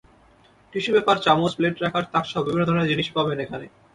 Tissue 0.73 0.91
paper, 0.95 1.17
চামচ, 1.17 1.51
plate 1.57 1.75
রাখার 1.79 2.05
তাকসহ 2.13 2.39
বিভিন্ন 2.43 2.63
ধরনের 2.67 2.89
জিনিস 2.91 3.07
পাবেন 3.15 3.37
এখানে। 3.45 3.65